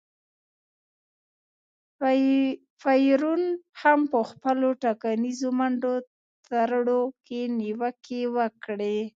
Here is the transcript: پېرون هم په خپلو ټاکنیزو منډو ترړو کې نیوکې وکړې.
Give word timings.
پېرون 2.81 3.43
هم 3.81 3.99
په 4.11 4.19
خپلو 4.29 4.67
ټاکنیزو 4.83 5.49
منډو 5.59 5.95
ترړو 6.47 7.01
کې 7.27 7.41
نیوکې 7.59 8.21
وکړې. 8.35 8.99